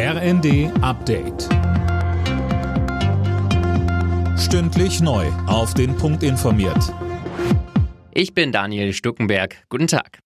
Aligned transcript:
RND 0.00 0.70
Update. 0.80 1.48
Stündlich 4.38 5.00
neu. 5.00 5.26
Auf 5.48 5.74
den 5.74 5.96
Punkt 5.96 6.22
informiert. 6.22 6.94
Ich 8.12 8.32
bin 8.32 8.52
Daniel 8.52 8.92
Stuckenberg. 8.92 9.56
Guten 9.68 9.88
Tag. 9.88 10.20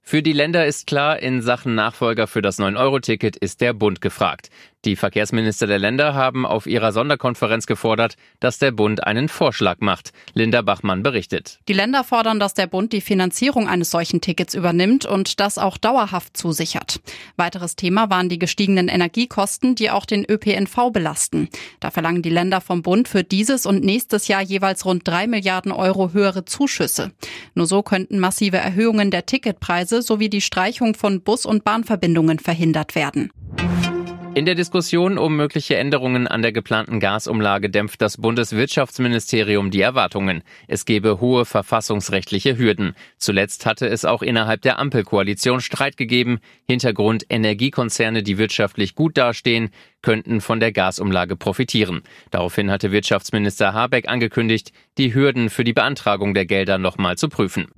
Für 0.00 0.22
die 0.22 0.32
Länder 0.32 0.64
ist 0.64 0.86
klar, 0.86 1.18
in 1.18 1.42
Sachen 1.42 1.74
Nachfolger 1.74 2.26
für 2.26 2.40
das 2.40 2.58
9-Euro-Ticket 2.58 3.36
ist 3.36 3.60
der 3.60 3.74
Bund 3.74 4.00
gefragt. 4.00 4.48
Die 4.84 4.96
Verkehrsminister 4.96 5.66
der 5.66 5.78
Länder 5.78 6.12
haben 6.12 6.44
auf 6.44 6.66
ihrer 6.66 6.92
Sonderkonferenz 6.92 7.66
gefordert, 7.66 8.16
dass 8.38 8.58
der 8.58 8.70
Bund 8.70 9.06
einen 9.06 9.28
Vorschlag 9.28 9.78
macht. 9.80 10.12
Linda 10.34 10.60
Bachmann 10.60 11.02
berichtet. 11.02 11.58
Die 11.68 11.72
Länder 11.72 12.04
fordern, 12.04 12.38
dass 12.38 12.52
der 12.52 12.66
Bund 12.66 12.92
die 12.92 13.00
Finanzierung 13.00 13.66
eines 13.66 13.90
solchen 13.90 14.20
Tickets 14.20 14.52
übernimmt 14.52 15.06
und 15.06 15.40
das 15.40 15.56
auch 15.56 15.78
dauerhaft 15.78 16.36
zusichert. 16.36 17.00
Weiteres 17.36 17.76
Thema 17.76 18.10
waren 18.10 18.28
die 18.28 18.38
gestiegenen 18.38 18.88
Energiekosten, 18.88 19.74
die 19.74 19.90
auch 19.90 20.04
den 20.04 20.26
ÖPNV 20.30 20.90
belasten. 20.92 21.48
Da 21.80 21.90
verlangen 21.90 22.20
die 22.20 22.28
Länder 22.28 22.60
vom 22.60 22.82
Bund 22.82 23.08
für 23.08 23.24
dieses 23.24 23.64
und 23.64 23.82
nächstes 23.82 24.28
Jahr 24.28 24.42
jeweils 24.42 24.84
rund 24.84 25.08
drei 25.08 25.26
Milliarden 25.26 25.72
Euro 25.72 26.12
höhere 26.12 26.44
Zuschüsse. 26.44 27.12
Nur 27.54 27.66
so 27.66 27.82
könnten 27.82 28.18
massive 28.18 28.58
Erhöhungen 28.58 29.10
der 29.10 29.24
Ticketpreise 29.24 30.02
sowie 30.02 30.28
die 30.28 30.42
Streichung 30.42 30.94
von 30.94 31.22
Bus- 31.22 31.46
und 31.46 31.64
Bahnverbindungen 31.64 32.38
verhindert 32.38 32.94
werden. 32.94 33.30
In 34.36 34.46
der 34.46 34.56
Diskussion 34.56 35.16
um 35.16 35.36
mögliche 35.36 35.76
Änderungen 35.76 36.26
an 36.26 36.42
der 36.42 36.50
geplanten 36.50 36.98
Gasumlage 36.98 37.70
dämpft 37.70 38.02
das 38.02 38.16
Bundeswirtschaftsministerium 38.16 39.70
die 39.70 39.80
Erwartungen. 39.80 40.42
Es 40.66 40.84
gebe 40.84 41.20
hohe 41.20 41.44
verfassungsrechtliche 41.44 42.58
Hürden. 42.58 42.96
Zuletzt 43.16 43.64
hatte 43.64 43.86
es 43.86 44.04
auch 44.04 44.22
innerhalb 44.22 44.62
der 44.62 44.80
Ampelkoalition 44.80 45.60
Streit 45.60 45.96
gegeben. 45.96 46.40
Hintergrund 46.66 47.24
Energiekonzerne, 47.28 48.24
die 48.24 48.36
wirtschaftlich 48.36 48.96
gut 48.96 49.16
dastehen, 49.16 49.70
könnten 50.02 50.40
von 50.40 50.58
der 50.58 50.72
Gasumlage 50.72 51.36
profitieren. 51.36 52.02
Daraufhin 52.32 52.72
hatte 52.72 52.90
Wirtschaftsminister 52.90 53.72
Habeck 53.72 54.08
angekündigt, 54.08 54.72
die 54.98 55.14
Hürden 55.14 55.48
für 55.48 55.62
die 55.62 55.72
Beantragung 55.72 56.34
der 56.34 56.44
Gelder 56.44 56.78
nochmal 56.78 57.16
zu 57.16 57.28
prüfen. 57.28 57.68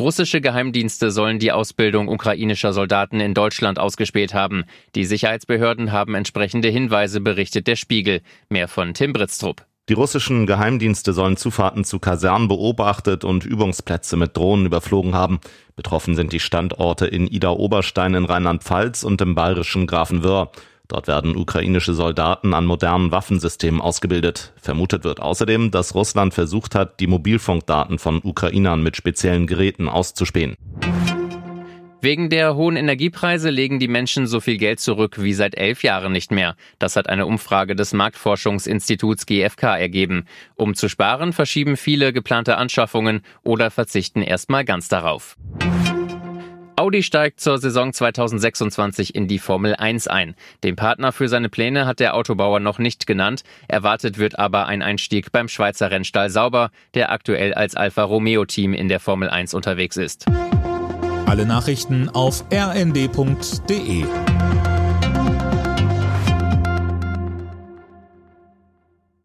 Russische 0.00 0.40
Geheimdienste 0.40 1.10
sollen 1.10 1.38
die 1.38 1.52
Ausbildung 1.52 2.08
ukrainischer 2.08 2.72
Soldaten 2.72 3.20
in 3.20 3.34
Deutschland 3.34 3.78
ausgespäht 3.78 4.32
haben. 4.32 4.64
Die 4.94 5.04
Sicherheitsbehörden 5.04 5.92
haben 5.92 6.14
entsprechende 6.14 6.68
Hinweise, 6.68 7.20
berichtet 7.20 7.66
der 7.66 7.76
Spiegel. 7.76 8.22
Mehr 8.48 8.66
von 8.66 8.94
Tim 8.94 9.12
Britztrup. 9.12 9.66
Die 9.90 9.92
russischen 9.92 10.46
Geheimdienste 10.46 11.12
sollen 11.12 11.36
Zufahrten 11.36 11.84
zu 11.84 11.98
Kasernen 11.98 12.48
beobachtet 12.48 13.24
und 13.24 13.44
Übungsplätze 13.44 14.16
mit 14.16 14.34
Drohnen 14.34 14.64
überflogen 14.64 15.14
haben. 15.14 15.38
Betroffen 15.76 16.14
sind 16.14 16.32
die 16.32 16.40
Standorte 16.40 17.06
in 17.06 17.26
Ida-Oberstein 17.26 18.14
in 18.14 18.24
Rheinland-Pfalz 18.24 19.04
und 19.04 19.20
im 19.20 19.34
bayerischen 19.34 19.86
Grafenwöhr. 19.86 20.50
Dort 20.90 21.06
werden 21.06 21.36
ukrainische 21.36 21.94
Soldaten 21.94 22.52
an 22.52 22.66
modernen 22.66 23.12
Waffensystemen 23.12 23.80
ausgebildet. 23.80 24.52
Vermutet 24.60 25.04
wird 25.04 25.20
außerdem, 25.20 25.70
dass 25.70 25.94
Russland 25.94 26.34
versucht 26.34 26.74
hat, 26.74 26.98
die 26.98 27.06
Mobilfunkdaten 27.06 28.00
von 28.00 28.20
Ukrainern 28.24 28.82
mit 28.82 28.96
speziellen 28.96 29.46
Geräten 29.46 29.88
auszuspähen. 29.88 30.56
Wegen 32.02 32.28
der 32.28 32.56
hohen 32.56 32.76
Energiepreise 32.76 33.50
legen 33.50 33.78
die 33.78 33.86
Menschen 33.86 34.26
so 34.26 34.40
viel 34.40 34.56
Geld 34.56 34.80
zurück 34.80 35.22
wie 35.22 35.32
seit 35.32 35.56
elf 35.56 35.84
Jahren 35.84 36.10
nicht 36.10 36.32
mehr. 36.32 36.56
Das 36.80 36.96
hat 36.96 37.08
eine 37.08 37.26
Umfrage 37.26 37.76
des 37.76 37.92
Marktforschungsinstituts 37.92 39.26
GfK 39.26 39.78
ergeben. 39.78 40.24
Um 40.56 40.74
zu 40.74 40.88
sparen, 40.88 41.32
verschieben 41.32 41.76
viele 41.76 42.12
geplante 42.12 42.56
Anschaffungen 42.56 43.20
oder 43.44 43.70
verzichten 43.70 44.22
erstmal 44.22 44.64
ganz 44.64 44.88
darauf. 44.88 45.36
Audi 46.80 47.02
steigt 47.02 47.40
zur 47.40 47.58
Saison 47.58 47.92
2026 47.92 49.14
in 49.14 49.28
die 49.28 49.38
Formel 49.38 49.74
1 49.74 50.08
ein. 50.08 50.34
Den 50.64 50.76
Partner 50.76 51.12
für 51.12 51.28
seine 51.28 51.50
Pläne 51.50 51.84
hat 51.84 52.00
der 52.00 52.14
Autobauer 52.14 52.58
noch 52.58 52.78
nicht 52.78 53.06
genannt. 53.06 53.42
Erwartet 53.68 54.16
wird 54.16 54.38
aber 54.38 54.64
ein 54.64 54.80
Einstieg 54.80 55.30
beim 55.30 55.48
Schweizer 55.48 55.90
Rennstall 55.90 56.30
Sauber, 56.30 56.70
der 56.94 57.12
aktuell 57.12 57.52
als 57.52 57.74
Alfa 57.76 58.04
Romeo 58.04 58.46
Team 58.46 58.72
in 58.72 58.88
der 58.88 58.98
Formel 58.98 59.28
1 59.28 59.52
unterwegs 59.52 59.98
ist. 59.98 60.24
Alle 61.26 61.44
Nachrichten 61.44 62.08
auf 62.08 62.46
rnd.de 62.50 64.06